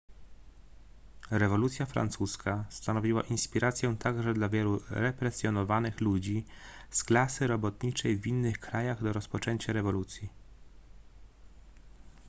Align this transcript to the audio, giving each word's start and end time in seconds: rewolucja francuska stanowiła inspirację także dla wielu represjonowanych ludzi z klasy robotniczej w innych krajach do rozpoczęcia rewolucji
rewolucja 1.31 1.85
francuska 1.85 2.65
stanowiła 2.69 3.21
inspirację 3.21 3.95
także 3.99 4.33
dla 4.33 4.49
wielu 4.49 4.81
represjonowanych 4.89 6.01
ludzi 6.01 6.45
z 6.91 7.03
klasy 7.03 7.47
robotniczej 7.47 8.17
w 8.17 8.27
innych 8.27 8.59
krajach 8.59 9.03
do 9.03 9.13
rozpoczęcia 9.13 9.73
rewolucji 9.73 10.29